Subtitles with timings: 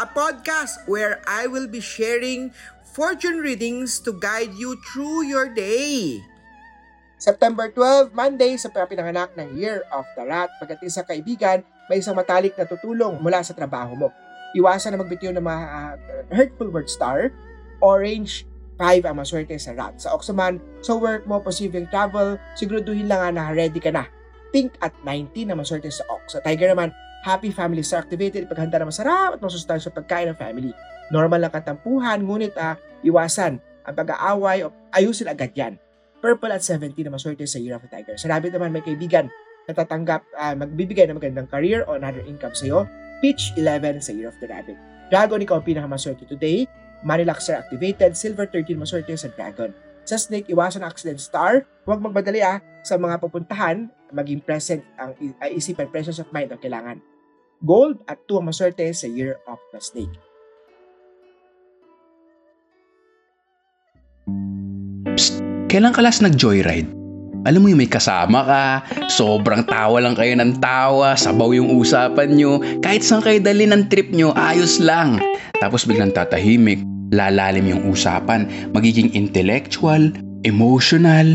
[0.00, 2.52] a podcast where I will be sharing
[2.92, 6.20] fortune readings to guide you through your day.
[7.20, 10.50] September 12, Monday, sa pinanganak ng Year of the Rat.
[10.58, 14.08] Pagdating sa kaibigan, may isang matalik na tutulong mula sa trabaho mo.
[14.58, 15.92] Iwasan na magbitiw ng mga uh,
[16.34, 17.30] hurtful word star.
[17.78, 18.42] Orange,
[18.74, 20.02] 5 ang maswerte sa rat.
[20.02, 24.10] Sa Oxaman, sa work mo, posibleng travel, siguraduhin lang nga na ready ka na.
[24.50, 26.34] Pink at 19 na maswerte sa Ox.
[26.34, 26.90] Sa Tiger naman,
[27.22, 30.74] happy family star activated, paghanda na masarap at masustansya pagkain ng family.
[31.14, 32.74] Normal lang katampuhan, ngunit ah,
[33.06, 35.78] iwasan ang pag-aaway o ayusin agad yan.
[36.22, 38.14] Purple at 17 na maswerte sa Year of the Tiger.
[38.14, 39.26] Sa Rabbit naman, may kaibigan
[39.66, 42.86] na tatanggap, uh, magbibigay ng magandang career o another income sa'yo.
[43.18, 44.78] Peach 11 sa Year of the Rabbit.
[45.10, 46.66] Dragon, ikaw ang pinakamaswerte today.
[47.02, 49.74] Manilaxer activated, Silver 13 maswerte sa Dragon.
[50.06, 51.66] Sa Snake, iwasan ang accident star.
[51.86, 53.90] Huwag magmadali ah sa mga pupuntahan.
[54.12, 55.16] Maging present ang
[55.48, 57.00] isipan, presence of mind ang kailangan.
[57.64, 60.12] Gold at 2 ang maswerte sa Year of the Snake.
[65.16, 65.40] Psst,
[65.72, 66.92] kailan ka last nag-joyride?
[67.48, 68.64] Alam mo yung may kasama ka,
[69.10, 73.90] sobrang tawa lang kayo ng tawa, sabaw yung usapan nyo, kahit saan kayo dali ng
[73.90, 75.18] trip nyo, ayos lang.
[75.58, 78.46] Tapos biglang tatahimik, lalalim yung usapan,
[78.76, 80.12] magiging intellectual,
[80.46, 81.34] emotional.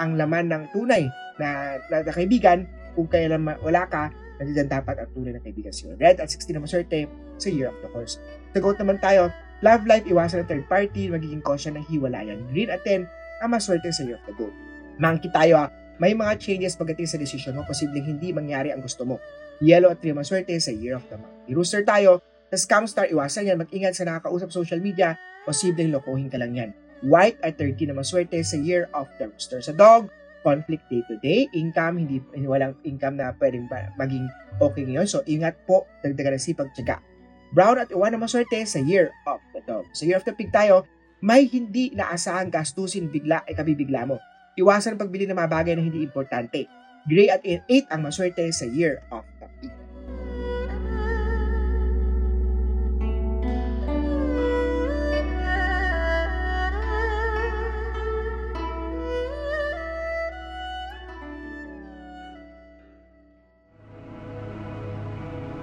[0.00, 2.64] ang laman ng tunay na, na, na kaibigan
[2.96, 4.08] kung kailan wala ka,
[4.40, 5.94] nandiyan dapat ang tunay na kaibigan sa'yo.
[6.00, 7.04] Red at 16 na maswerte
[7.36, 8.16] sa Year of the Horse.
[8.56, 9.28] Sa goat naman tayo,
[9.60, 12.40] love life, iwasan ng third party, magiging caution ng hiwalayan.
[12.48, 13.04] Green at 10,
[13.44, 14.52] ang maswerte sa Year of the Goat.
[14.96, 15.68] Monkey tayo,
[16.00, 19.20] may mga changes pagdating sa decision mo, posibleng hindi mangyari ang gusto mo.
[19.60, 21.52] Yellow at 3 maswerte sa Year of the Monkey.
[21.52, 26.40] Rooster tayo, sa Scam Star, iwasan yan, mag-ingat sa nakakausap social media, posibleng lokohin ka
[26.40, 26.70] lang yan.
[27.04, 29.64] White at 13 na maswerte sa Year of the Rooster.
[29.64, 30.12] Sa Dog,
[30.44, 34.28] conflict day to day, income, hindi, walang income na pwedeng maging
[34.60, 35.08] okay ngayon.
[35.08, 37.00] So, ingat po, dagdagan ng sipag tsaga.
[37.50, 39.88] Brown at iwan na maswerte sa Year of the Dog.
[39.96, 40.86] Sa Year of the Pig tayo,
[41.20, 44.16] may hindi naasahang gastusin bigla ay kabibigla mo.
[44.56, 46.68] Iwasan pagbili ng mga bagay na hindi importante.
[47.08, 49.24] Gray at 8 ang maswerte sa Year of